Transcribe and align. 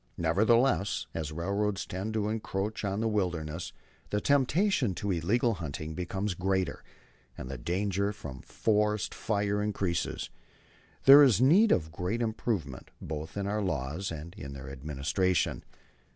Nevertheless, 0.17 1.05
as 1.13 1.31
railroads 1.31 1.85
tend 1.85 2.15
to 2.15 2.27
encroach 2.27 2.83
on 2.83 3.01
the 3.01 3.07
wilderness, 3.07 3.71
the 4.09 4.19
temptation 4.19 4.95
to 4.95 5.11
illegal 5.11 5.53
hunting 5.53 5.93
becomes 5.93 6.33
greater, 6.33 6.83
and 7.37 7.51
the 7.51 7.57
danger 7.59 8.11
from 8.11 8.41
forest 8.41 9.13
fires 9.13 9.63
increases. 9.63 10.31
There 11.03 11.21
is 11.21 11.39
need 11.39 11.71
of 11.71 11.91
great 11.91 12.23
improvement 12.23 12.89
both 12.99 13.37
in 13.37 13.45
our 13.45 13.61
laws 13.61 14.11
and 14.11 14.33
in 14.33 14.53
their 14.53 14.71
administration. 14.71 15.63